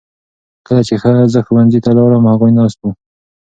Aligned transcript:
کله 0.65 0.81
چې 0.87 0.93
زه 1.33 1.39
ښوونځي 1.45 1.79
ته 1.85 1.91
لاړم 1.97 2.23
هغوی 2.31 2.51
ناست 2.57 2.77
وو. 2.81 2.91